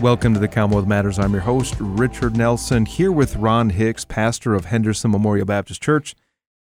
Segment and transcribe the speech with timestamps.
[0.00, 1.18] Welcome to the Commonwealth Matters.
[1.18, 6.14] I'm your host, Richard Nelson, here with Ron Hicks, pastor of Henderson Memorial Baptist Church.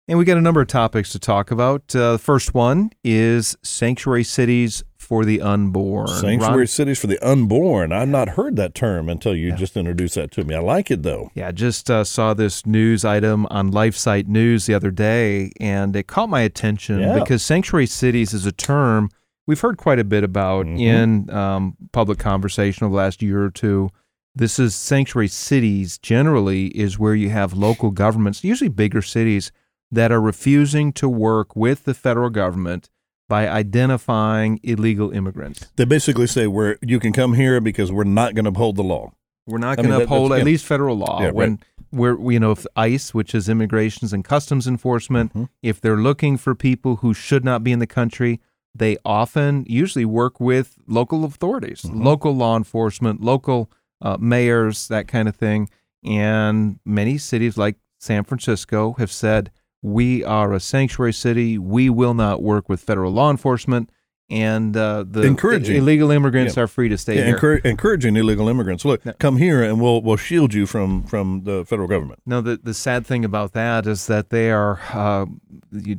[0.10, 1.96] And we got a number of topics to talk about.
[1.96, 6.10] Uh, the first one is sanctuary cities for the unborn.
[6.10, 7.94] Sanctuary Ron, cities for the unborn.
[7.94, 9.56] I've not heard that term until you yeah.
[9.56, 10.54] just introduced that to me.
[10.54, 11.32] I like it though.
[11.34, 15.96] Yeah, I just uh, saw this news item on LifeSite News the other day, and
[15.96, 17.18] it caught my attention yeah.
[17.18, 19.10] because sanctuary cities is a term
[19.48, 20.78] we've heard quite a bit about mm-hmm.
[20.78, 23.90] in um, public conversation over the last year or two.
[24.34, 29.52] This is sanctuary cities generally is where you have local governments, usually bigger cities,
[29.92, 32.90] that are refusing to work with the federal government
[33.28, 35.68] by identifying illegal immigrants.
[35.76, 38.84] They basically say we're you can come here because we're not going to uphold the
[38.84, 39.12] law.
[39.48, 41.22] We're not going to uphold at least federal law.
[41.22, 41.60] Yeah, when right.
[41.92, 45.46] we're you know if ICE, which is Immigrations and Customs Enforcement, mm-hmm.
[45.62, 48.40] if they're looking for people who should not be in the country,
[48.74, 52.02] they often usually work with local authorities, mm-hmm.
[52.04, 53.70] local law enforcement, local
[54.02, 55.70] uh, mayors, that kind of thing.
[56.04, 61.58] And many cities like San Francisco have said, we are a sanctuary city.
[61.58, 63.90] We will not work with federal law enforcement
[64.32, 65.76] and uh, the encouraging.
[65.76, 66.64] illegal immigrants yeah.
[66.64, 67.62] are free to stay yeah, here.
[67.66, 68.86] encouraging illegal immigrants.
[68.86, 72.22] Look, come here, and we'll we'll shield you from from the federal government.
[72.26, 75.26] No, the the sad thing about that is that they are, uh,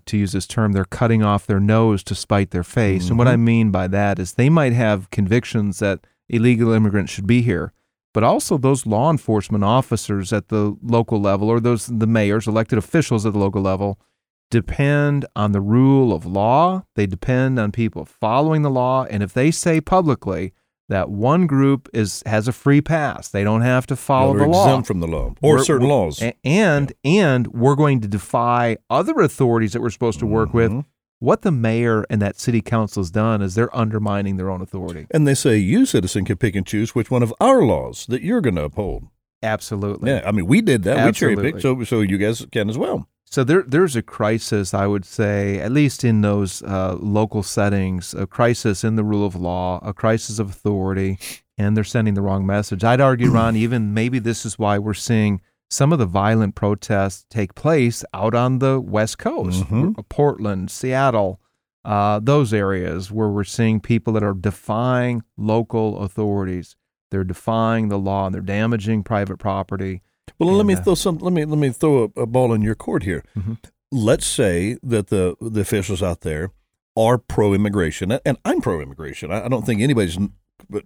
[0.06, 3.04] to use this term, they're cutting off their nose to spite their face.
[3.04, 3.12] Mm-hmm.
[3.12, 7.26] And what I mean by that is they might have convictions that illegal immigrants should
[7.26, 7.74] be here,
[8.14, 12.78] but also those law enforcement officers at the local level, or those the mayors, elected
[12.78, 13.98] officials at the local level
[14.52, 16.84] depend on the rule of law.
[16.94, 19.04] They depend on people following the law.
[19.04, 20.52] And if they say publicly
[20.88, 24.64] that one group is has a free pass, they don't have to follow the law.
[24.64, 26.22] Exempt from the law or we're, certain laws.
[26.44, 27.22] And yeah.
[27.24, 30.76] and we're going to defy other authorities that we're supposed to work mm-hmm.
[30.76, 30.84] with.
[31.18, 35.06] What the mayor and that city council has done is they're undermining their own authority.
[35.12, 38.22] And they say you, citizen, can pick and choose which one of our laws that
[38.22, 39.04] you're going to uphold.
[39.40, 40.10] Absolutely.
[40.10, 40.98] Yeah, I mean, we did that.
[40.98, 41.36] Absolutely.
[41.36, 43.08] We cherry picked, so so you guys can as well.
[43.32, 48.12] So there, there's a crisis, I would say, at least in those uh, local settings,
[48.12, 51.18] a crisis in the rule of law, a crisis of authority,
[51.56, 52.84] and they're sending the wrong message.
[52.84, 57.24] I'd argue, Ron, even maybe this is why we're seeing some of the violent protests
[57.30, 59.92] take place out on the West Coast, mm-hmm.
[60.10, 61.40] Portland, Seattle,
[61.86, 66.76] uh, those areas where we're seeing people that are defying local authorities.
[67.10, 70.02] They're defying the law and they're damaging private property
[70.38, 71.18] well, and, let me uh, throw some.
[71.18, 73.24] Let me let me throw a, a ball in your court here.
[73.36, 73.54] Mm-hmm.
[73.90, 76.50] Let's say that the the officials out there
[76.96, 79.32] are pro-immigration, and I'm pro-immigration.
[79.32, 80.18] I, I don't think anybody's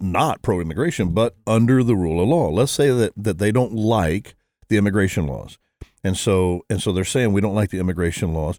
[0.00, 2.48] not pro-immigration, but under the rule of law.
[2.48, 4.34] Let's say that that they don't like
[4.68, 5.58] the immigration laws,
[6.02, 8.58] and so and so they're saying we don't like the immigration laws.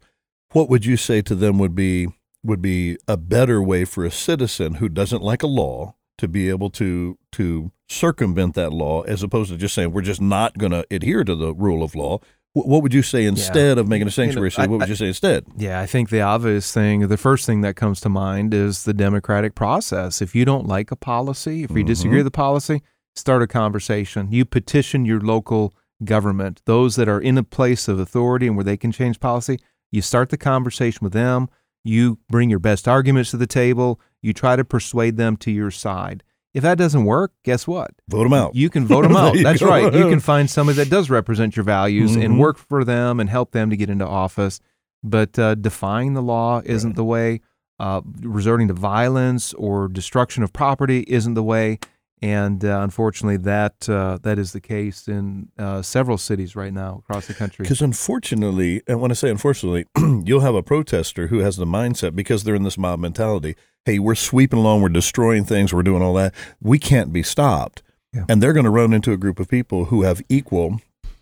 [0.54, 2.08] What would you say to them would be
[2.44, 6.50] would be a better way for a citizen who doesn't like a law to be
[6.50, 10.72] able to to circumvent that law as opposed to just saying we're just not going
[10.72, 12.19] to adhere to the rule of law
[12.66, 13.81] what would you say instead yeah.
[13.81, 14.67] of making a sanctuary city?
[14.67, 15.45] what would you say instead?
[15.56, 18.94] Yeah, I think the obvious thing, the first thing that comes to mind is the
[18.94, 20.22] democratic process.
[20.22, 21.88] If you don't like a policy, if you mm-hmm.
[21.88, 22.81] disagree with the policy,
[23.16, 24.31] start a conversation.
[24.31, 25.73] You petition your local
[26.03, 29.59] government, those that are in a place of authority and where they can change policy.
[29.91, 31.50] You start the conversation with them.
[31.88, 34.02] You bring your best arguments to the table.
[34.22, 36.24] You try to persuade them to your side.
[36.53, 37.92] If that doesn't work, guess what?
[38.09, 38.56] Vote them out.
[38.56, 39.36] You can vote them out.
[39.42, 39.70] That's go.
[39.70, 39.94] right.
[39.94, 42.22] You can find somebody that does represent your values mm-hmm.
[42.22, 44.59] and work for them and help them to get into office.
[45.03, 46.96] But uh, defying the law isn't right.
[46.96, 47.42] the way.
[47.80, 51.80] Uh, resorting to violence or destruction of property isn't the way.
[52.22, 57.04] And uh, unfortunately, that uh, that is the case in uh, several cities right now
[57.04, 57.64] across the country.
[57.64, 59.86] Because unfortunately, and when I say unfortunately,
[60.25, 63.56] you'll have a protester who has the mindset because they're in this mob mentality.
[63.86, 66.34] Hey, we're sweeping along, we're destroying things, we're doing all that.
[66.60, 68.25] We can't be stopped, yeah.
[68.28, 70.81] and they're going to run into a group of people who have equal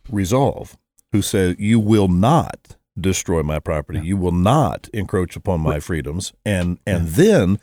[0.09, 0.77] resolve,
[1.11, 3.99] who say, "You will not destroy my property.
[3.99, 4.05] Yeah.
[4.05, 7.13] You will not encroach upon my freedoms," and and yeah.
[7.15, 7.59] then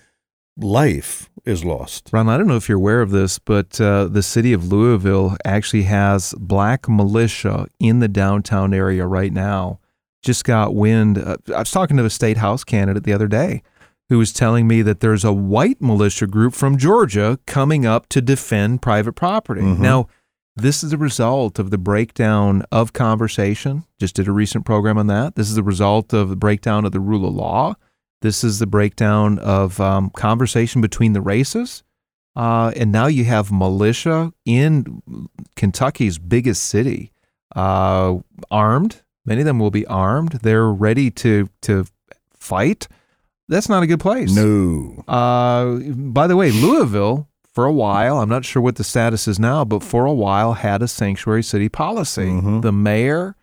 [0.58, 2.08] life is lost.
[2.12, 5.36] Ron, I don't know if you're aware of this, but uh, the city of Louisville
[5.44, 9.80] actually has black militia in the downtown area right now.
[10.22, 11.18] Just got wind.
[11.18, 13.62] Uh, I was talking to a state house candidate the other day
[14.08, 18.20] who was telling me that there's a white militia group from Georgia coming up to
[18.20, 19.62] defend private property.
[19.62, 19.82] Mm-hmm.
[19.82, 20.06] Now,
[20.54, 23.84] this is the result of the breakdown of conversation.
[23.98, 25.34] Just did a recent program on that.
[25.34, 27.74] This is the result of the breakdown of the rule of law.
[28.22, 31.82] This is the breakdown of um, conversation between the races.
[32.34, 35.02] Uh, and now you have militia in
[35.54, 37.12] Kentucky's biggest city,
[37.54, 38.16] uh,
[38.50, 39.02] armed.
[39.26, 40.32] Many of them will be armed.
[40.42, 41.84] They're ready to to
[42.34, 42.88] fight.
[43.48, 44.34] That's not a good place.
[44.34, 45.04] No.
[45.06, 49.38] Uh, by the way, Louisville for a while, I'm not sure what the status is
[49.38, 52.28] now, but for a while had a sanctuary city policy.
[52.28, 52.60] Mm-hmm.
[52.60, 53.36] The mayor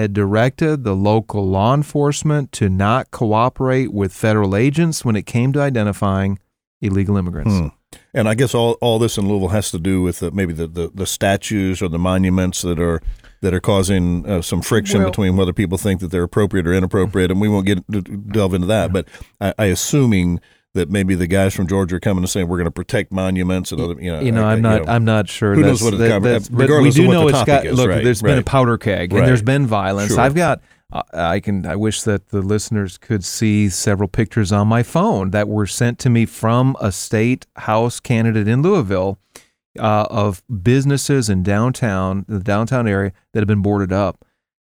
[0.00, 5.52] had directed the local law enforcement to not cooperate with federal agents when it came
[5.52, 6.38] to identifying
[6.80, 7.56] illegal immigrants.
[7.58, 7.68] Hmm.
[8.14, 10.66] And I guess all, all this in Louisville has to do with the, maybe the,
[10.66, 13.00] the, the, statues or the monuments that are
[13.40, 16.74] that are causing uh, some friction well, between whether people think that they're appropriate or
[16.74, 17.84] inappropriate, and we won't get
[18.30, 18.92] delve into that.
[18.92, 19.08] But
[19.40, 20.40] I, I assuming
[20.74, 23.72] that maybe the guys from Georgia are coming and saying we're going to protect monuments
[23.72, 24.20] and other, you know.
[24.20, 24.80] You know, I, am not.
[24.80, 25.54] You know, I'm not sure.
[25.54, 27.66] Who knows what that, that's, But we do know it's got.
[27.66, 29.20] Is, look, right, there's right, been a powder keg right.
[29.20, 30.12] and there's been violence.
[30.12, 30.20] Sure.
[30.20, 30.60] I've got.
[30.92, 31.66] Uh, I can.
[31.66, 35.98] I wish that the listeners could see several pictures on my phone that were sent
[36.00, 39.18] to me from a state house candidate in Louisville.
[39.78, 44.24] Uh, of businesses in downtown, the downtown area that have been boarded up.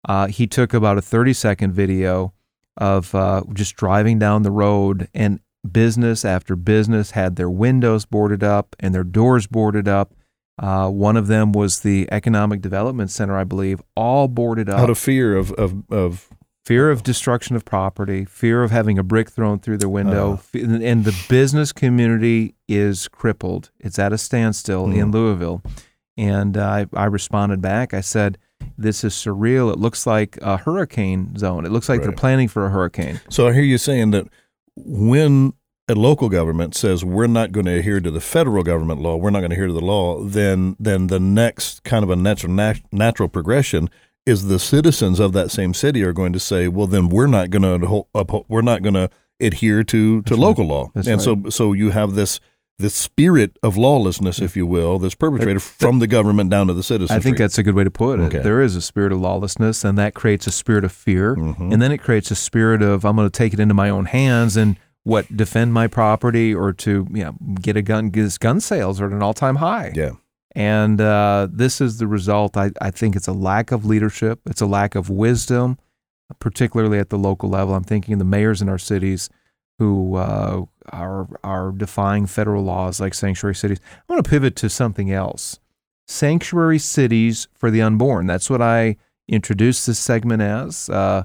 [0.09, 2.33] Uh, he took about a 30 second video
[2.77, 5.39] of uh, just driving down the road, and
[5.73, 10.15] business after business had their windows boarded up and their doors boarded up.
[10.59, 14.81] Uh, one of them was the Economic Development Center, I believe, all boarded up.
[14.81, 16.29] Out of fear of, of, of
[16.65, 20.59] fear of destruction of property, fear of having a brick thrown through their window, uh,
[20.59, 23.71] and the business community is crippled.
[23.79, 24.97] It's at a standstill mm.
[24.97, 25.13] in hmm.
[25.13, 25.63] Louisville.
[26.17, 27.95] And uh, I, I responded back.
[27.95, 28.37] I said,
[28.77, 29.73] this is surreal.
[29.73, 31.65] It looks like a hurricane zone.
[31.65, 32.07] It looks like right.
[32.07, 33.21] they're planning for a hurricane.
[33.31, 34.27] So I hear you saying that
[34.77, 35.53] when
[35.89, 39.31] a local government says we're not going to adhere to the federal government law, we're
[39.31, 42.53] not going to adhere to the law, then then the next kind of a natural
[42.93, 43.89] natural progression
[44.27, 47.49] is the citizens of that same city are going to say, well, then we're not
[47.51, 49.09] going to uphold, we're not going to
[49.41, 50.71] adhere to to That's local right.
[50.71, 51.45] law, That's and right.
[51.45, 52.41] so so you have this
[52.81, 56.83] the spirit of lawlessness, if you will, that's perpetrated from the government down to the
[56.85, 57.11] citizens.
[57.11, 58.25] I think that's a good way to put it.
[58.25, 58.39] Okay.
[58.39, 61.73] There is a spirit of lawlessness, and that creates a spirit of fear, mm-hmm.
[61.73, 64.05] and then it creates a spirit of I'm going to take it into my own
[64.05, 68.11] hands and what defend my property or to you know, get a gun.
[68.11, 69.93] Because gun sales are at an all time high.
[69.95, 70.13] Yeah.
[70.53, 72.57] And uh, this is the result.
[72.57, 74.41] I, I think it's a lack of leadership.
[74.47, 75.79] It's a lack of wisdom,
[76.41, 77.75] particularly at the local level.
[77.75, 79.31] I'm thinking the mayors in our cities
[79.79, 83.79] who uh, are are defying federal laws like sanctuary cities.
[84.09, 85.61] I want to pivot to something else.
[86.07, 88.27] Sanctuary cities for the unborn.
[88.27, 88.97] That's what I
[89.29, 90.89] introduced this segment as.
[90.89, 91.25] Uh,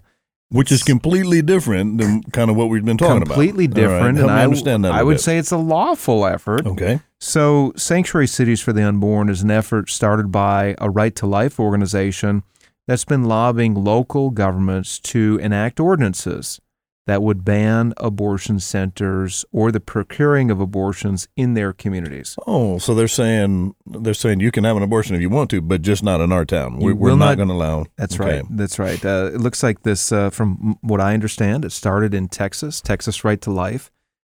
[0.54, 3.76] which is completely different than kind of what we've been talking completely about.
[3.76, 4.18] Completely different.
[4.18, 4.24] Right.
[4.24, 4.92] and I understand that.
[4.92, 5.22] I would bit.
[5.22, 6.66] say it's a lawful effort.
[6.66, 7.02] Okay.
[7.20, 11.60] So, Sanctuary Cities for the Unborn is an effort started by a Right to Life
[11.60, 12.44] organization
[12.86, 16.62] that's been lobbying local governments to enact ordinances
[17.06, 22.38] that would ban abortion centers or the procuring of abortions in their communities.
[22.48, 25.62] Oh, so they're saying they're saying you can have an abortion if you want to,
[25.62, 26.78] but just not in our town.
[26.78, 27.86] We, are not, not going to allow.
[27.98, 28.38] That's okay.
[28.38, 28.46] right.
[28.50, 29.04] That's right.
[29.04, 32.82] Uh, it looks like this, uh, from what I understand, it started in Texas.
[32.82, 33.92] Texas Right to Life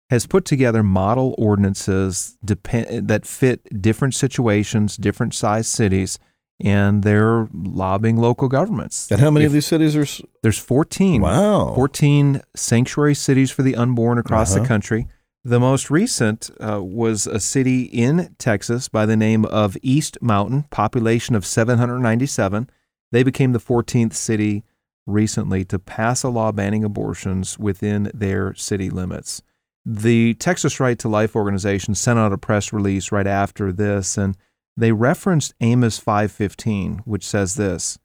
[0.10, 6.20] has put together model ordinances depend, that fit different situations, different size cities
[6.60, 9.10] and they're lobbying local governments.
[9.12, 10.24] And how many if, of these cities are?
[10.44, 11.22] There's 14.
[11.22, 11.74] Wow.
[11.76, 14.62] 14 sanctuary cities for the unborn across uh-huh.
[14.62, 15.08] the country.
[15.46, 20.64] The most recent uh, was a city in Texas by the name of East Mountain,
[20.70, 22.70] population of 797.
[23.12, 24.64] They became the 14th city
[25.08, 29.42] recently to pass a law banning abortions within their city limits.
[29.86, 34.36] The Texas Right to Life organization sent out a press release right after this and
[34.80, 38.00] they referenced Amos 5:15, which says this: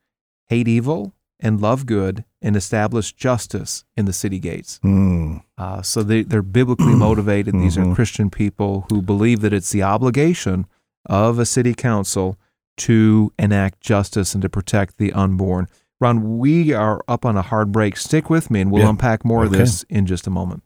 [0.49, 5.43] "Hate evil and love good, and establish justice in the city gates." Mm.
[5.57, 7.55] Uh, so they, they're biblically motivated.
[7.55, 7.93] These mm-hmm.
[7.93, 10.67] are Christian people who believe that it's the obligation
[11.07, 12.39] of a city council
[12.77, 15.69] to enact justice and to protect the unborn.
[16.01, 17.97] Ron, we are up on a hard break.
[17.97, 18.91] Stick with me, and we'll yeah.
[18.91, 19.47] unpack more okay.
[19.47, 20.63] of this in just a moment.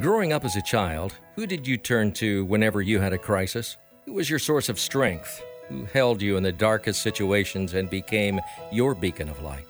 [0.00, 3.76] Growing up as a child, who did you turn to whenever you had a crisis?
[4.06, 5.44] Who was your source of strength?
[5.68, 8.40] Who held you in the darkest situations and became
[8.72, 9.66] your beacon of light?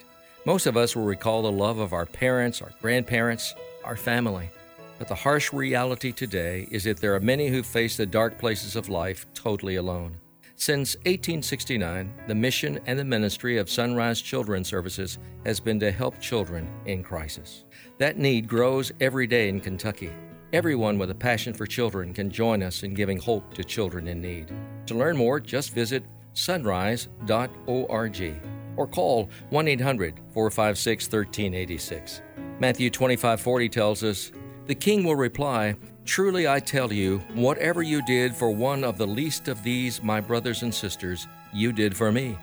[0.47, 3.52] Most of us will recall the love of our parents, our grandparents,
[3.83, 4.49] our family.
[4.97, 8.76] But the harsh reality today is that there are many who face the dark places
[8.76, 10.21] of life totally alone.
[10.57, 16.21] Since 1869, the mission and the ministry of Sunrise Children's Services has been to help
[16.21, 17.65] children in crisis.
[17.99, 20.13] That need grows every day in Kentucky.
[20.53, 24.21] Everyone with a passion for children can join us in giving hope to children in
[24.21, 24.53] need.
[24.87, 26.05] To learn more, just visit
[26.35, 28.41] sunrise.org
[28.77, 32.23] or call 1 800 456 1386.
[32.61, 34.31] Matthew 25:40 tells us,
[34.67, 39.07] "The king will reply, Truly I tell you, whatever you did for one of the
[39.07, 42.37] least of these, my brothers and sisters, you did for me.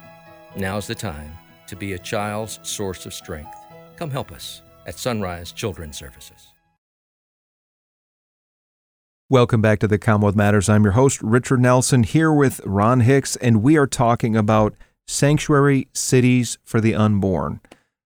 [0.56, 1.38] Now's the time
[1.68, 3.54] to be a child's source of strength.
[3.98, 6.48] Come help us at Sunrise Children's Services.
[9.30, 10.70] Welcome back to the Commonwealth Matters.
[10.70, 14.74] I'm your host, Richard Nelson, here with Ron Hicks, and we are talking about
[15.06, 17.60] sanctuary cities for the unborn.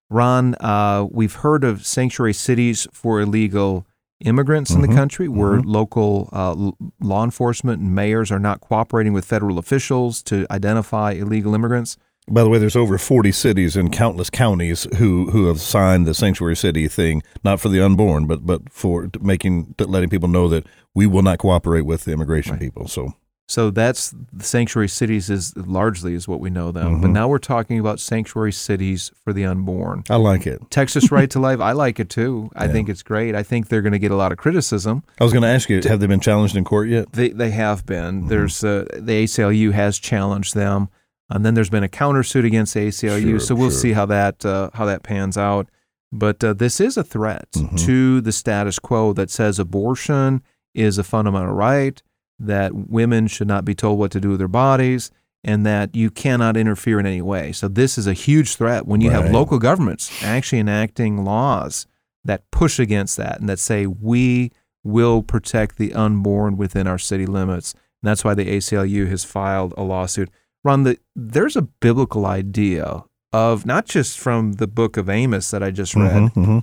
[0.10, 3.86] Ron, uh, we've heard of sanctuary cities for illegal
[4.24, 4.78] immigrants mm-hmm.
[4.78, 4.98] in the mm-hmm.
[4.98, 5.70] country where mm-hmm.
[5.70, 11.54] local uh, law enforcement and mayors are not cooperating with federal officials to identify illegal
[11.54, 11.98] immigrants.
[12.30, 16.14] By the way, there's over 40 cities in countless counties who, who have signed the
[16.14, 20.66] sanctuary city thing, not for the unborn, but but for making letting people know that
[20.96, 22.62] we will not cooperate with the immigration right.
[22.62, 22.88] people.
[22.88, 23.14] So
[23.54, 26.94] so that's the sanctuary cities is largely is what we know them.
[26.94, 27.02] Mm-hmm.
[27.04, 30.06] But now we're talking about sanctuary cities for the unborn.
[30.10, 30.60] I like it.
[30.72, 32.50] Texas Right to Life, I like it too.
[32.56, 32.72] I yeah.
[32.72, 33.36] think it's great.
[33.36, 35.04] I think they're going to get a lot of criticism.
[35.22, 37.14] I was going to ask you, have they been challenged in court yet?
[37.14, 38.22] They they have been.
[38.22, 38.28] Mm-hmm.
[38.30, 40.90] There's uh, the ACLU has challenged them,
[41.30, 43.22] and then there's been a countersuit against the ACLU.
[43.22, 43.80] Sure, so we'll sure.
[43.80, 45.70] see how that uh, how that pans out.
[46.12, 47.76] But uh, this is a threat mm-hmm.
[47.76, 50.42] to the status quo that says abortion
[50.74, 52.02] is a fundamental right
[52.40, 55.12] that women should not be told what to do with their bodies
[55.44, 57.52] and that you cannot interfere in any way.
[57.52, 59.22] So this is a huge threat when you right.
[59.22, 61.86] have local governments actually enacting laws
[62.24, 64.52] that push against that and that say we
[64.84, 67.74] will protect the unborn within our city limits.
[67.74, 70.30] And that's why the ACLU has filed a lawsuit.
[70.64, 75.64] Ron, the, there's a biblical idea of not just from the book of Amos that
[75.64, 76.60] I just read, mm-hmm, mm-hmm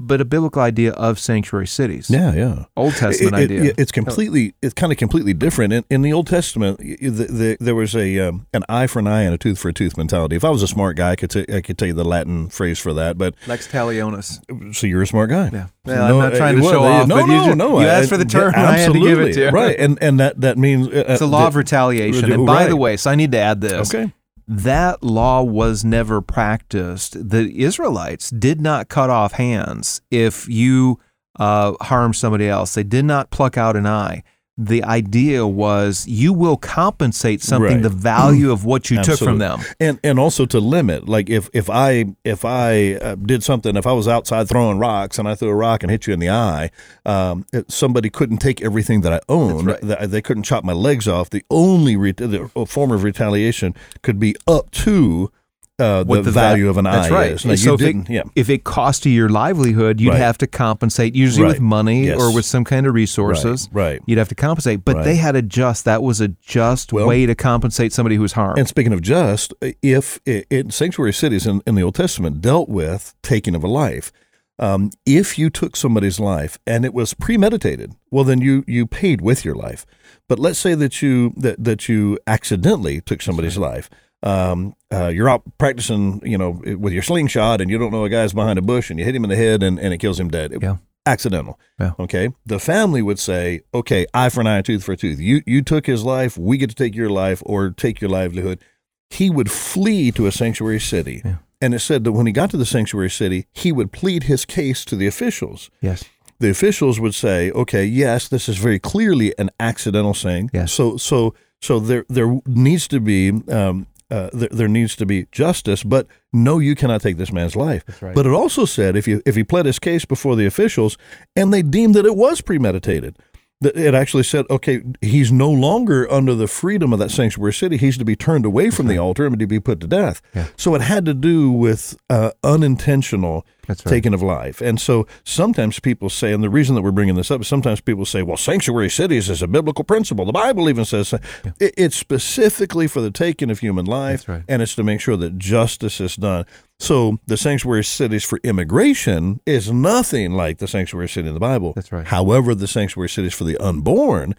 [0.00, 2.10] but a biblical idea of sanctuary cities.
[2.10, 2.64] Yeah, yeah.
[2.76, 3.64] Old Testament it, idea.
[3.64, 5.72] It, it's completely, it's kind of completely different.
[5.72, 9.06] In, in the Old Testament, the, the, there was a um, an eye for an
[9.06, 10.36] eye and a tooth for a tooth mentality.
[10.36, 12.48] If I was a smart guy, I could t- I could tell you the Latin
[12.48, 13.18] phrase for that.
[13.18, 14.74] But lex talionis.
[14.74, 15.50] So you're a smart guy.
[15.52, 15.66] Yeah.
[15.84, 17.08] Well, no, I'm not trying to show well, off.
[17.08, 17.80] No, no, you, no.
[17.80, 19.50] You asked for the term, yeah, I had to give it to you.
[19.50, 22.32] Right, and and that that means uh, it's a law of retaliation.
[22.32, 22.68] And by right.
[22.68, 23.94] the way, so I need to add this.
[23.94, 24.12] Okay
[24.50, 27.30] that law was never practiced.
[27.30, 30.98] The Israelites did not cut off hands if you
[31.38, 32.74] uh, harm somebody else.
[32.74, 34.24] They did not pluck out an eye
[34.60, 37.82] the idea was you will compensate something right.
[37.82, 39.18] the value of what you Absolutely.
[39.18, 43.14] took from them and and also to limit like if if i if i uh,
[43.14, 46.06] did something if i was outside throwing rocks and i threw a rock and hit
[46.06, 46.70] you in the eye
[47.06, 49.80] um, it, somebody couldn't take everything that i own right.
[49.80, 54.36] they couldn't chop my legs off the only re- the form of retaliation could be
[54.46, 55.32] up to
[55.80, 57.32] uh, the, the, value va- of an eye that's right.
[57.32, 57.62] is.
[57.62, 58.22] So if it, yeah.
[58.36, 60.18] if it cost you your livelihood, you'd right.
[60.18, 61.52] have to compensate, usually right.
[61.52, 62.20] with money yes.
[62.20, 63.68] or with some kind of resources.
[63.72, 64.00] Right.
[64.06, 64.84] You'd have to compensate.
[64.84, 68.22] But they had a just, that was a just well, way to compensate somebody who
[68.22, 68.58] was harmed.
[68.58, 72.68] And speaking of just, if it, it, sanctuary cities in, in, the Old Testament dealt
[72.68, 74.12] with taking of a life,
[74.58, 79.22] um, if you took somebody's life and it was premeditated, well, then you, you paid
[79.22, 79.86] with your life.
[80.28, 83.90] But let's say that you that, that you accidentally took somebody's life
[84.22, 88.08] um, uh, you're out practicing, you know, with your slingshot, and you don't know a
[88.08, 90.18] guy's behind a bush, and you hit him in the head, and, and it kills
[90.18, 90.56] him dead.
[90.60, 90.76] Yeah.
[91.06, 91.58] Accidental.
[91.78, 91.92] Yeah.
[91.98, 92.30] Okay.
[92.44, 95.18] The family would say, okay, eye for an eye, tooth for a tooth.
[95.18, 96.36] You you took his life.
[96.36, 98.60] We get to take your life or take your livelihood.
[99.08, 101.22] He would flee to a sanctuary city.
[101.24, 101.36] Yeah.
[101.62, 104.44] And it said that when he got to the sanctuary city, he would plead his
[104.44, 105.70] case to the officials.
[105.80, 106.04] Yes
[106.40, 110.50] the officials would say, "Okay, yes, this is very clearly an accidental thing.
[110.52, 110.72] Yes.
[110.72, 115.26] So, so, so there there needs to be um, uh, th- there needs to be
[115.32, 117.84] justice, but no, you cannot take this man's life.
[118.02, 118.14] Right.
[118.14, 120.96] But it also said if you if he pled his case before the officials
[121.36, 123.16] and they deemed that it was premeditated,
[123.62, 127.76] it actually said, okay, he's no longer under the freedom of that sanctuary city.
[127.76, 130.22] He's to be turned away from the altar and to be put to death.
[130.34, 130.46] Yeah.
[130.56, 133.78] So it had to do with uh, unintentional right.
[133.78, 134.62] taking of life.
[134.62, 137.82] And so sometimes people say, and the reason that we're bringing this up is sometimes
[137.82, 140.24] people say, well, sanctuary cities is a biblical principle.
[140.24, 141.12] The Bible even says
[141.44, 141.52] yeah.
[141.60, 144.42] it's specifically for the taking of human life, right.
[144.48, 146.46] and it's to make sure that justice is done.
[146.80, 151.74] So the sanctuary cities for immigration is nothing like the sanctuary city in the Bible.
[151.74, 152.06] That's right.
[152.06, 154.34] However, the sanctuary cities for the unborn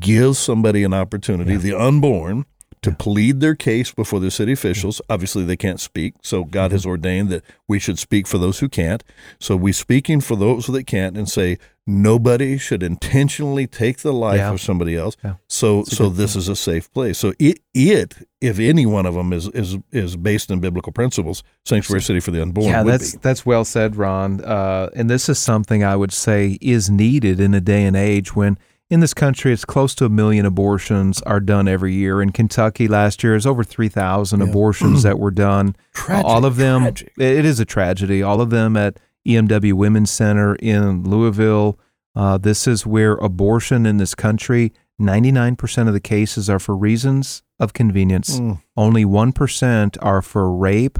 [0.00, 1.58] gives somebody an opportunity, yeah.
[1.58, 2.44] the unborn,
[2.82, 5.00] to plead their case before the city officials.
[5.08, 6.72] Obviously, they can't speak, so God mm-hmm.
[6.72, 9.04] has ordained that we should speak for those who can't.
[9.38, 14.38] So we speaking for those that can't and say nobody should intentionally take the life
[14.38, 14.52] yeah.
[14.52, 15.16] of somebody else.
[15.22, 15.34] Yeah.
[15.48, 16.42] So so this point.
[16.42, 17.18] is a safe place.
[17.18, 21.42] So it it if any one of them is is is based in biblical principles,
[21.64, 22.66] sanctuary city for the unborn.
[22.66, 23.18] Yeah, that's be.
[23.22, 24.42] that's well said, Ron.
[24.44, 28.34] Uh, and this is something I would say is needed in a day and age
[28.34, 32.22] when in this country, it's close to a million abortions are done every year.
[32.22, 34.48] In Kentucky, last year, is over three thousand yeah.
[34.48, 35.74] abortions that were done.
[35.92, 36.82] Tragic, All of them.
[36.82, 37.12] Tragic.
[37.18, 38.22] It is a tragedy.
[38.22, 41.78] All of them at EMW Women's Center in Louisville.
[42.14, 44.72] Uh, this is where abortion in this country.
[44.98, 48.40] Ninety nine percent of the cases are for reasons of convenience.
[48.40, 48.62] Mm.
[48.76, 50.98] Only one percent are for rape,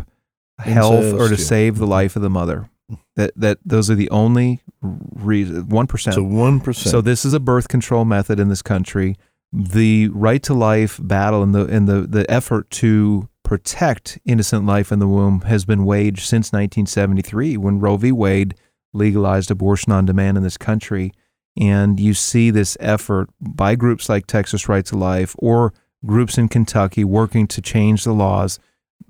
[0.58, 2.68] health, or to save the life of the mother.
[3.16, 6.14] That that those are the only reason one percent.
[6.14, 6.90] So one percent.
[6.90, 9.16] So this is a birth control method in this country.
[9.52, 14.90] The right to life battle and the and the the effort to protect innocent life
[14.90, 18.10] in the womb has been waged since 1973 when Roe v.
[18.10, 18.56] Wade
[18.92, 21.12] legalized abortion on demand in this country.
[21.56, 25.72] And you see this effort by groups like Texas Right to Life or
[26.04, 28.58] groups in Kentucky working to change the laws,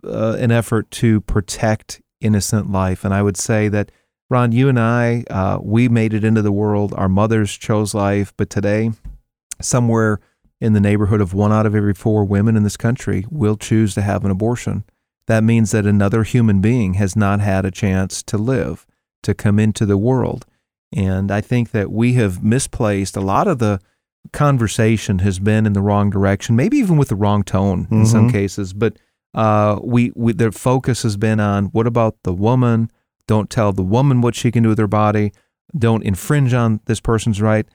[0.05, 3.07] uh, an effort to protect innocent life.
[3.07, 3.91] And I would say that,
[4.29, 6.93] Ron, you and I, uh, we made it into the world.
[6.95, 8.35] Our mothers chose life.
[8.37, 8.91] But today,
[9.63, 10.21] somewhere
[10.61, 13.95] in the neighborhood of one out of every four women in this country will choose
[13.95, 14.85] to have an abortion.
[15.27, 18.87] That means that another human being has not had a chance to live,
[19.23, 20.47] to come into the world.
[20.95, 23.81] And I think that we have misplaced a lot of the
[24.33, 28.05] conversation has been in the wrong direction, maybe even with the wrong tone in mm-hmm.
[28.05, 28.73] some cases.
[28.73, 28.99] But
[29.35, 32.91] uh, we, we the focus has been on what about the woman?
[33.27, 35.33] Don't tell the woman what she can do with her body.
[35.77, 37.67] Don't infringe on this person's right.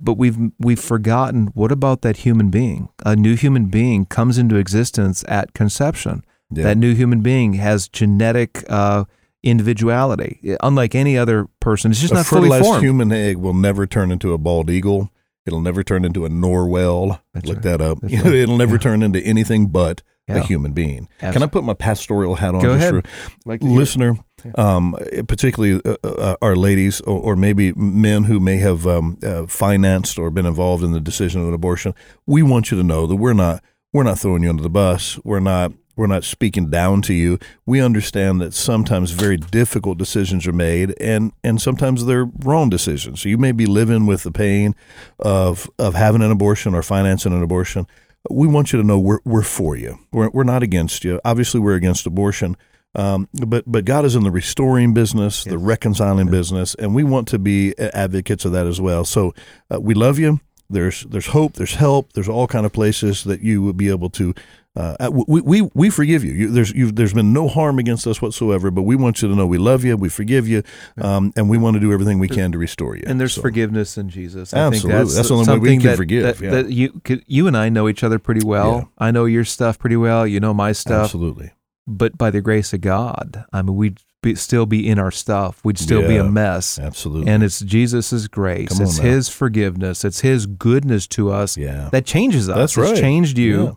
[0.00, 2.88] But we've we've forgotten what about that human being?
[3.04, 6.24] A new human being comes into existence at conception.
[6.50, 6.64] Yeah.
[6.64, 9.04] That new human being has genetic uh,
[9.42, 11.90] individuality, unlike any other person.
[11.90, 12.82] It's just a not fully formed.
[12.82, 15.10] human egg will never turn into a bald eagle.
[15.46, 17.20] It'll never turn into a narwhal.
[17.34, 17.62] That's Look right.
[17.64, 18.02] that up.
[18.02, 18.12] Right.
[18.26, 18.80] It'll never yeah.
[18.80, 20.36] turn into anything but yeah.
[20.36, 21.08] a human being.
[21.20, 21.32] Absolutely.
[21.32, 22.62] Can I put my pastoral hat on?
[22.62, 23.06] Go ahead.
[23.44, 24.52] like listener, yeah.
[24.56, 29.46] um, particularly uh, uh, our ladies, or, or, maybe men who may have um, uh,
[29.46, 31.94] financed or been involved in the decision of an abortion.
[32.26, 35.18] We want you to know that we're not we're not throwing you under the bus.
[35.24, 37.38] We're not we're not speaking down to you.
[37.66, 43.22] We understand that sometimes very difficult decisions are made, and and sometimes they're wrong decisions.
[43.22, 44.74] So you may be living with the pain
[45.18, 47.86] of of having an abortion or financing an abortion
[48.30, 49.98] we want you to know we're, we're for you.
[50.12, 51.20] We're, we're not against you.
[51.24, 52.56] Obviously, we're against abortion.
[52.94, 55.50] Um, but but God is in the restoring business, yes.
[55.50, 56.32] the reconciling yes.
[56.32, 59.04] business, and we want to be advocates of that as well.
[59.04, 59.34] So
[59.72, 60.40] uh, we love you.
[60.68, 61.54] There's there's hope.
[61.54, 62.12] There's help.
[62.12, 64.34] There's all kind of places that you will be able to
[64.74, 66.32] uh, we, we we forgive you.
[66.32, 69.46] you there's there's been no harm against us whatsoever, but we want you to know
[69.46, 70.62] we love you, we forgive you,
[70.98, 73.02] um, and we want to do everything we can to restore you.
[73.06, 73.42] And there's so.
[73.42, 74.54] forgiveness in Jesus.
[74.54, 76.22] I absolutely, that's, that's, the only way we can that, forgive.
[76.22, 76.50] That, yeah.
[76.50, 78.76] that you could, you and I know each other pretty well.
[78.76, 79.06] Yeah.
[79.06, 80.26] I know your stuff pretty well.
[80.26, 81.04] You know my stuff.
[81.04, 81.52] Absolutely.
[81.86, 85.62] But by the grace of God, I mean we'd be, still be in our stuff.
[85.64, 86.78] We'd still yeah, be a mess.
[86.78, 87.30] Absolutely.
[87.30, 88.80] And it's Jesus' grace.
[88.80, 90.02] it's His forgiveness.
[90.02, 91.90] It's His goodness to us yeah.
[91.92, 92.56] that changes us.
[92.56, 92.92] That's right.
[92.92, 93.76] It's changed you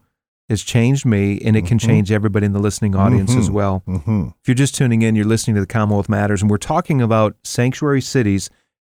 [0.49, 1.67] has changed me and it mm-hmm.
[1.67, 3.39] can change everybody in the listening audience mm-hmm.
[3.39, 3.84] as well.
[3.88, 4.27] Mm-hmm.
[4.41, 7.36] If you're just tuning in, you're listening to the Commonwealth Matters, and we're talking about
[7.43, 8.49] sanctuary cities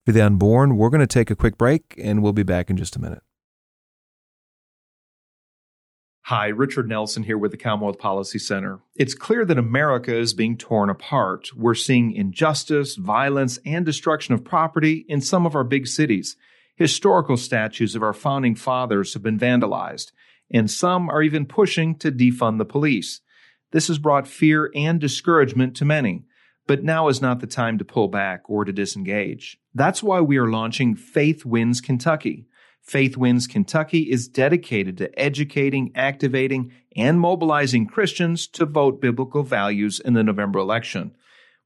[0.07, 0.77] for the unborn.
[0.77, 3.23] We're going to take a quick break and we'll be back in just a minute.
[6.27, 8.79] Hi, Richard Nelson here with the Commonwealth Policy Center.
[8.95, 11.51] It's clear that America is being torn apart.
[11.55, 16.37] We're seeing injustice, violence, and destruction of property in some of our big cities.
[16.77, 20.13] Historical statues of our founding fathers have been vandalized
[20.53, 23.21] and some are even pushing to defund the police.
[23.73, 26.25] This has brought fear and discouragement to many,
[26.67, 29.59] but now is not the time to pull back or to disengage.
[29.75, 32.47] That's why we are launching Faith Wins Kentucky.
[32.83, 40.01] Faith Wins Kentucky is dedicated to educating, activating, and mobilizing Christians to vote biblical values
[40.01, 41.15] in the November election.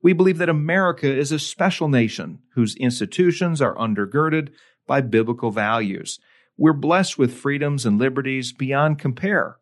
[0.03, 4.51] We believe that America is a special nation whose institutions are undergirded
[4.87, 6.21] by biblical values.
[6.59, 9.59] We're blessed with freedoms and liberties beyond compare.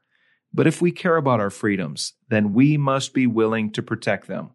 [0.52, 4.50] But if we care about our freedoms, then we must be willing to protect them.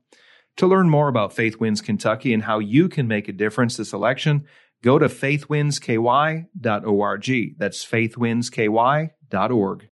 [0.58, 3.93] To learn more about Faith Wins Kentucky and how you can make a difference this
[3.93, 4.45] election,
[4.82, 7.58] go to faithwinsky.org.
[7.58, 9.89] That's faithwinsky.org.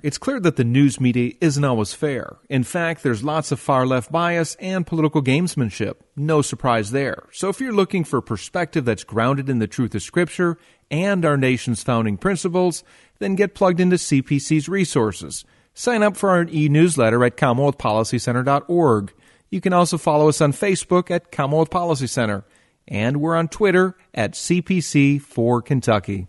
[0.00, 2.36] It's clear that the news media isn't always fair.
[2.48, 5.96] In fact, there's lots of far left bias and political gamesmanship.
[6.14, 7.24] No surprise there.
[7.32, 10.56] So if you're looking for perspective that's grounded in the truth of Scripture
[10.88, 12.84] and our nation's founding principles,
[13.18, 15.44] then get plugged into CPC's resources.
[15.74, 19.12] Sign up for our e-newsletter at CommonwealthPolicyCenter.org.
[19.50, 22.44] You can also follow us on Facebook at Commonwealth Policy Center,
[22.86, 26.28] and we're on Twitter at CPC for Kentucky.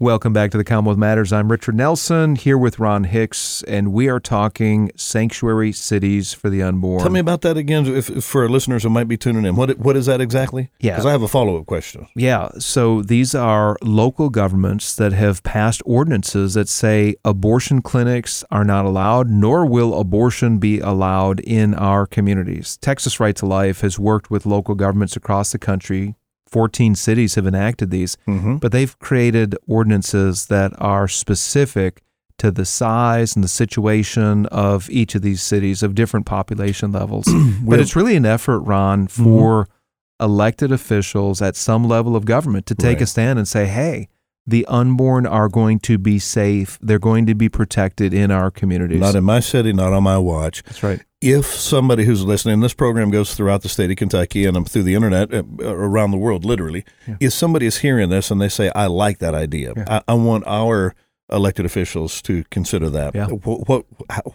[0.00, 1.32] Welcome back to the Commonwealth Matters.
[1.32, 6.64] I'm Richard Nelson here with Ron Hicks, and we are talking sanctuary cities for the
[6.64, 7.00] unborn.
[7.00, 9.54] Tell me about that again, if, if for our listeners who might be tuning in.
[9.54, 10.68] What what is that exactly?
[10.80, 12.08] Yeah, because I have a follow up question.
[12.16, 18.64] Yeah, so these are local governments that have passed ordinances that say abortion clinics are
[18.64, 22.78] not allowed, nor will abortion be allowed in our communities.
[22.78, 26.16] Texas Right to Life has worked with local governments across the country
[26.54, 28.58] 14 cities have enacted these, mm-hmm.
[28.58, 32.00] but they've created ordinances that are specific
[32.38, 37.26] to the size and the situation of each of these cities of different population levels.
[37.64, 39.24] but it's really an effort, Ron, mm-hmm.
[39.24, 40.24] for mm-hmm.
[40.24, 43.02] elected officials at some level of government to take right.
[43.02, 44.06] a stand and say, hey,
[44.46, 46.78] the unborn are going to be safe.
[46.80, 49.00] They're going to be protected in our communities.
[49.00, 50.62] Not in my city, not on my watch.
[50.62, 51.02] That's right.
[51.24, 54.82] If somebody who's listening, this program goes throughout the state of Kentucky and I'm through
[54.82, 56.84] the internet uh, around the world, literally.
[57.06, 57.16] Yeah.
[57.18, 59.84] If somebody is hearing this and they say, I like that idea, yeah.
[60.06, 60.94] I, I, want our
[61.32, 63.14] elected officials to consider that.
[63.14, 63.28] Yeah.
[63.28, 63.86] What, what,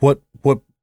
[0.01, 0.21] what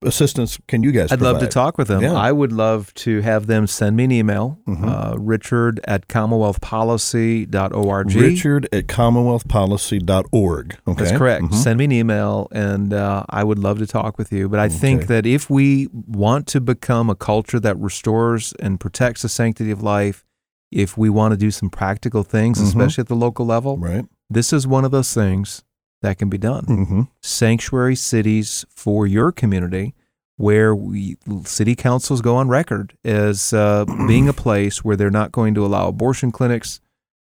[0.07, 1.33] assistance can you guys I'd provide?
[1.33, 2.03] love to talk with them.
[2.03, 2.13] Yeah.
[2.15, 4.89] I would love to have them send me an email, mm-hmm.
[4.89, 8.15] uh, richard at commonwealthpolicy.org.
[8.15, 10.79] Richard at commonwealthpolicy.org.
[10.89, 11.05] Okay.
[11.05, 11.45] That's correct.
[11.45, 11.55] Mm-hmm.
[11.55, 14.49] Send me an email, and uh, I would love to talk with you.
[14.49, 14.75] But I okay.
[14.75, 19.71] think that if we want to become a culture that restores and protects the sanctity
[19.71, 20.25] of life,
[20.71, 22.69] if we want to do some practical things, mm-hmm.
[22.69, 24.05] especially at the local level, right.
[24.31, 25.63] this is one of those things
[26.03, 26.65] that can be done.
[26.67, 27.03] Mm-hmm.
[27.23, 29.95] Sanctuary cities for your community
[30.37, 35.33] where we, city councils go on record as uh, being a place where they're not
[35.33, 36.81] going to allow abortion clinics.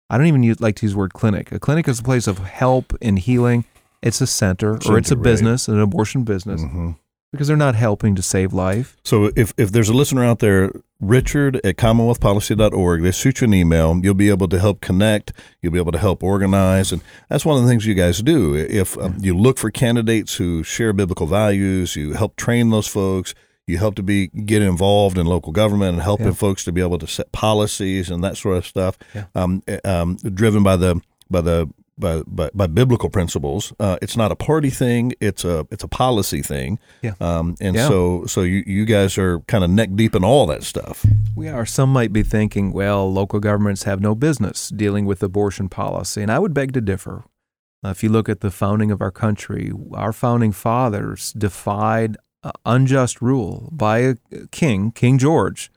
[0.10, 1.52] I don't even use, like to use the word clinic.
[1.52, 3.66] A clinic is a place of help and healing.
[4.02, 5.76] It's a center, center or it's a business, right.
[5.76, 6.62] an abortion business.
[6.62, 6.92] Mm-hmm
[7.36, 8.98] because they're not helping to save life.
[9.04, 13.54] So if, if there's a listener out there, Richard at commonwealthpolicy.org, they shoot you an
[13.54, 14.00] email.
[14.02, 15.34] You'll be able to help connect.
[15.62, 16.92] You'll be able to help organize.
[16.92, 18.56] And that's one of the things you guys do.
[18.56, 23.36] If um, you look for candidates who share biblical values, you help train those folks.
[23.68, 26.34] You help to be get involved in local government and helping yeah.
[26.34, 28.98] folks to be able to set policies and that sort of stuff.
[29.14, 29.26] Yeah.
[29.34, 33.74] Um, eh, um, driven by the by the by, by, by biblical principles.
[33.80, 35.14] Uh, it's not a party thing.
[35.20, 36.80] It's a it's a policy thing.
[37.02, 37.14] Yeah.
[37.20, 37.88] Um, and yeah.
[37.88, 41.06] so so you, you guys are kind of neck deep in all that stuff.
[41.36, 41.66] We are.
[41.66, 46.32] Some might be thinking, well, local governments have no business dealing with abortion policy, and
[46.32, 47.24] I would beg to differ.
[47.84, 52.52] Uh, if you look at the founding of our country, our founding fathers defied uh,
[52.66, 54.16] unjust rule by a
[54.52, 55.72] king, King George,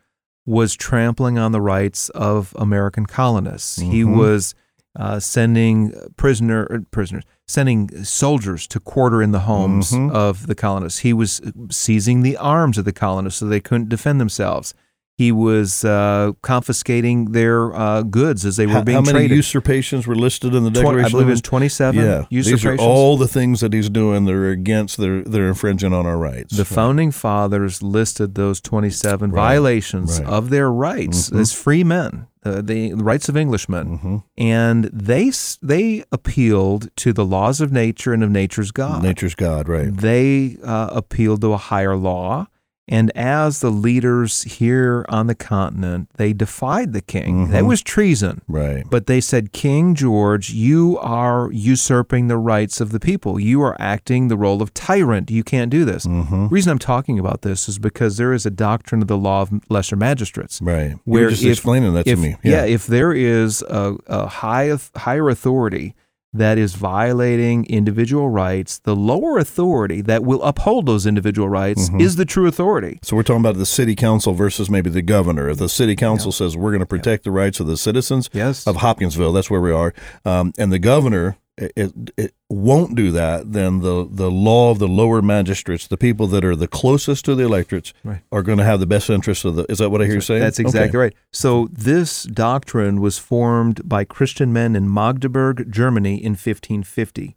[0.46, 3.78] was trampling on the rights of American colonists.
[3.78, 3.90] Mm-hmm.
[3.90, 4.54] He was
[4.96, 10.14] uh, sending prisoner er, prisoners, sending soldiers to quarter in the homes mm-hmm.
[10.14, 11.00] of the colonists.
[11.00, 14.74] He was seizing the arms of the colonists so they couldn't defend themselves.
[15.18, 19.36] He was uh, confiscating their uh, goods as they were how, being how many traded.
[19.36, 21.06] usurpations were listed in the Declaration?
[21.06, 22.00] I believe it was twenty-seven.
[22.00, 24.96] Yeah, these are all the things that he's doing that are against.
[24.96, 26.56] They're they're infringing on our rights.
[26.56, 29.42] The founding fathers listed those twenty-seven right.
[29.42, 30.28] violations right.
[30.28, 31.40] of their rights mm-hmm.
[31.40, 34.16] as free men uh, the rights of Englishmen, mm-hmm.
[34.36, 39.02] and they they appealed to the laws of nature and of nature's God.
[39.02, 39.94] Nature's God, right?
[39.94, 42.46] They uh, appealed to a higher law,
[42.88, 47.44] and as the leaders here on the continent, they defied the king.
[47.44, 47.52] Mm-hmm.
[47.52, 48.42] That was treason.
[48.48, 48.84] Right.
[48.88, 53.38] But they said, King George, you are usurping the rights of the people.
[53.38, 55.30] You are acting the role of tyrant.
[55.30, 56.06] You can't do this.
[56.06, 56.44] Mm-hmm.
[56.44, 59.42] The reason I'm talking about this is because there is a doctrine of the law
[59.42, 60.62] of lesser magistrates.
[60.62, 60.96] Right.
[61.04, 62.36] Where you just if, explaining that if, to me.
[62.42, 62.64] Yeah.
[62.64, 62.64] yeah.
[62.64, 65.94] if there is a, a high higher authority
[66.38, 72.00] that is violating individual rights, the lower authority that will uphold those individual rights mm-hmm.
[72.00, 72.98] is the true authority.
[73.02, 75.50] So we're talking about the city council versus maybe the governor.
[75.50, 76.36] If the city council yeah.
[76.36, 77.30] says we're going to protect yeah.
[77.30, 78.66] the rights of the citizens yes.
[78.66, 83.52] of Hopkinsville, that's where we are, um, and the governor it, it won't do that,
[83.52, 87.34] then the, the law of the lower magistrates, the people that are the closest to
[87.34, 88.20] the electorates, right.
[88.32, 89.66] are going to have the best interests of the.
[89.68, 90.40] Is that what I hear you saying?
[90.40, 90.98] That's exactly okay.
[90.98, 91.14] right.
[91.32, 97.34] So this doctrine was formed by Christian men in Magdeburg, Germany, in 1550.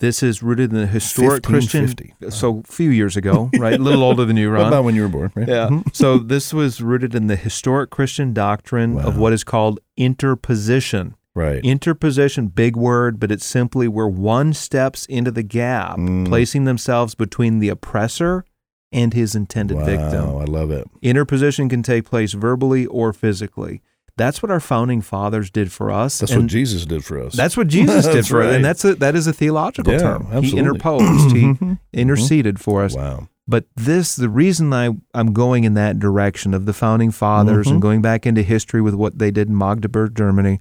[0.00, 1.94] This is rooted in the historic Christian.
[2.30, 3.74] So a few years ago, right?
[3.74, 4.68] A little older than you, Ron.
[4.68, 5.46] about when you were born, right?
[5.46, 5.68] Yeah.
[5.68, 5.90] Mm-hmm.
[5.92, 9.02] so this was rooted in the historic Christian doctrine wow.
[9.02, 11.64] of what is called interposition Right.
[11.64, 16.26] Interposition, big word, but it's simply where one steps into the gap, mm.
[16.26, 18.44] placing themselves between the oppressor
[18.92, 20.36] and his intended wow, victim.
[20.36, 20.88] I love it.
[21.02, 23.82] Interposition can take place verbally or physically.
[24.16, 26.18] That's what our founding fathers did for us.
[26.18, 27.34] That's what Jesus did for us.
[27.34, 28.48] That's what Jesus did for right.
[28.48, 30.22] us, and that's a that is a theological yeah, term.
[30.24, 30.50] Absolutely.
[30.50, 31.72] He interposed, he mm-hmm.
[31.92, 32.94] interceded for us.
[32.94, 33.28] Wow.
[33.48, 37.74] But this, the reason I, I'm going in that direction of the founding fathers mm-hmm.
[37.74, 40.60] and going back into history with what they did in Magdeburg, Germany,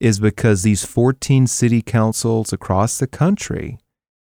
[0.00, 3.78] is because these 14 city councils across the country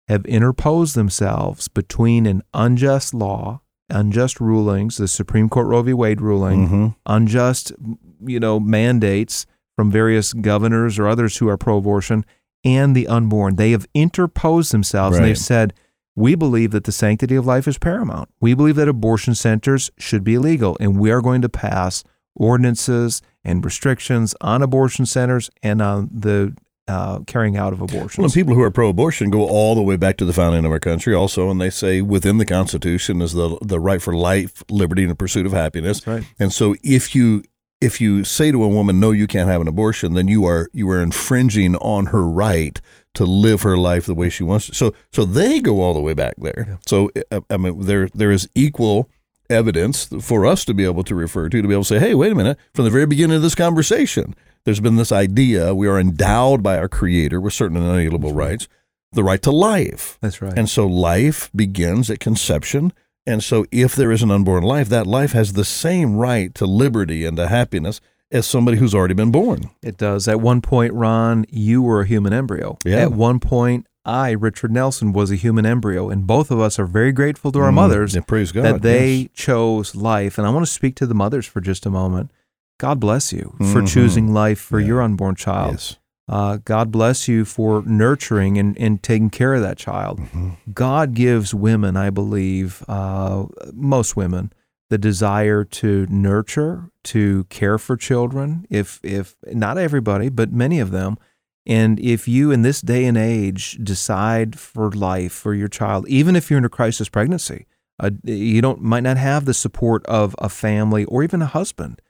[0.09, 5.93] have interposed themselves between an unjust law, unjust rulings, the Supreme Court Roe v.
[5.93, 6.87] Wade ruling, mm-hmm.
[7.07, 7.73] unjust,
[8.21, 12.25] you know, mandates from various governors or others who are pro-abortion,
[12.65, 13.57] and the unborn.
[13.57, 15.23] They have interposed themselves right.
[15.23, 15.73] and they've said,
[16.15, 18.29] we believe that the sanctity of life is paramount.
[18.41, 22.05] We believe that abortion centers should be illegal, and we are going to pass
[22.35, 26.55] ordinances and restrictions on abortion centers and on the
[26.89, 28.23] uh, carrying out of abortion.
[28.23, 30.73] Well, and people who are pro-abortion go all the way back to the founding of
[30.73, 34.63] our country, also, and they say within the Constitution is the the right for life,
[34.69, 36.07] liberty, and the pursuit of happiness.
[36.07, 36.25] Right.
[36.39, 37.45] And so, if you
[37.81, 40.69] if you say to a woman, "No, you can't have an abortion," then you are
[40.73, 42.81] you are infringing on her right
[43.15, 44.67] to live her life the way she wants.
[44.67, 44.75] To.
[44.75, 46.67] So so they go all the way back there.
[46.69, 46.77] Yeah.
[46.87, 47.11] So
[47.49, 49.09] I mean, there there is equal
[49.53, 52.15] evidence for us to be able to refer to to be able to say, "Hey,
[52.15, 54.35] wait a minute!" From the very beginning of this conversation
[54.65, 58.69] there's been this idea we are endowed by our Creator with certain inalienable rights,
[59.13, 60.19] the right to life.
[60.21, 60.57] That's right.
[60.57, 62.93] And so life begins at conception.
[63.27, 66.67] And so if there is an unborn life, that life has the same right to
[66.67, 69.71] liberty and to happiness as somebody who's already been born.
[69.83, 70.27] It does.
[70.27, 72.79] At one point, Ron, you were a human embryo.
[72.85, 72.99] Yeah.
[73.03, 76.87] At one point, I, Richard Nelson, was a human embryo, and both of us are
[76.87, 79.29] very grateful to our mm, mothers praise God, that they yes.
[79.35, 80.39] chose life.
[80.39, 82.31] And I want to speak to the mothers for just a moment.
[82.79, 83.87] God bless you for mm-hmm.
[83.87, 84.89] choosing life for yeah.
[84.89, 85.75] your unborn child.
[85.75, 85.97] Yes.
[86.29, 90.19] Uh, God bless you for nurturing and, and taking care of that child.
[90.19, 90.51] Mm-hmm.
[90.73, 94.53] God gives women, I believe, uh, most women,
[94.89, 98.67] the desire to nurture, to care for children.
[98.71, 101.19] If if not everybody, but many of them.
[101.65, 106.35] And if you, in this day and age, decide for life for your child, even
[106.35, 107.67] if you're in a crisis pregnancy,
[108.01, 112.03] uh, you don't might not have the support of a family or even a husband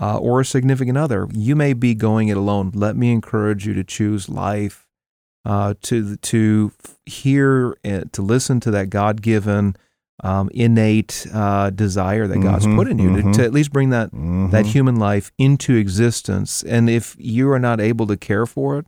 [0.00, 2.70] uh, or a significant other, you may be going it alone.
[2.74, 4.86] Let me encourage you to choose life,
[5.44, 6.72] uh, to to
[7.04, 9.76] hear, uh, to listen to that God given,
[10.22, 13.32] um, innate uh, desire that God's mm-hmm, put in you mm-hmm.
[13.32, 14.50] to, to, at least bring that mm-hmm.
[14.50, 16.62] that human life into existence.
[16.62, 18.86] And if you are not able to care for it,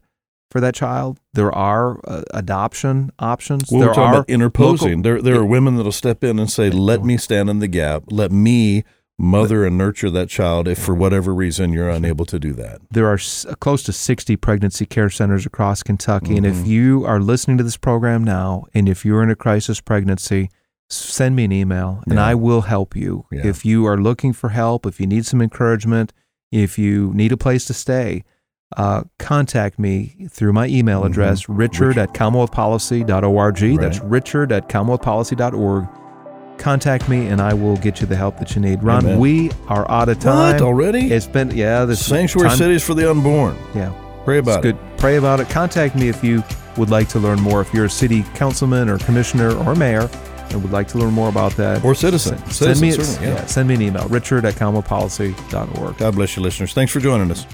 [0.50, 1.20] for that child.
[1.32, 3.70] There are uh, adoption options.
[3.70, 5.02] Well, there we're talking are about interposing.
[5.02, 7.68] Local, there, there are women that'll step in and say, "Let me stand in the
[7.68, 8.04] gap.
[8.10, 8.84] Let me
[9.18, 12.80] mother and nurture that child if for whatever reason you're unable to do that.
[12.90, 13.18] There are
[13.60, 16.28] close to 60 pregnancy care centers across Kentucky.
[16.28, 16.36] Mm-hmm.
[16.38, 16.66] And if mm-hmm.
[16.66, 20.50] you are listening to this program now, and if you're in a crisis pregnancy,
[20.88, 22.26] send me an email and yeah.
[22.26, 23.26] I will help you.
[23.30, 23.46] Yeah.
[23.46, 26.12] If you are looking for help, if you need some encouragement,
[26.50, 28.24] if you need a place to stay,
[28.76, 31.12] uh, contact me through my email mm-hmm.
[31.12, 31.56] address, mm-hmm.
[31.56, 33.62] richard at commonwealthpolicy.org.
[33.62, 33.80] Right.
[33.80, 35.88] That's richard at commonwealthpolicy.org
[36.58, 38.82] contact me and I will get you the help that you need.
[38.82, 39.18] Ron, Amen.
[39.18, 40.54] we are out of time.
[40.54, 41.12] What, already?
[41.12, 41.84] It's been, yeah.
[41.84, 43.56] This Sanctuary time, cities for the unborn.
[43.74, 43.92] Yeah.
[44.24, 44.80] Pray about it's it.
[44.80, 44.98] Good.
[44.98, 45.48] Pray about it.
[45.50, 46.42] Contact me if you
[46.76, 47.60] would like to learn more.
[47.60, 50.08] If you're a city councilman or commissioner or mayor
[50.50, 51.84] and would like to learn more about that.
[51.84, 52.38] Or citizen.
[52.50, 53.34] Send, citizen me, yeah.
[53.34, 53.46] yeah.
[53.46, 55.96] send me an email, richard at commonwealthpolicy.org.
[55.98, 56.72] God bless you, listeners.
[56.72, 57.46] Thanks for joining us.